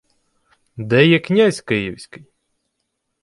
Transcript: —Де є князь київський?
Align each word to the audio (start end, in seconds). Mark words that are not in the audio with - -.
—Де 0.77 1.07
є 1.07 1.19
князь 1.19 1.61
київський? 1.61 2.25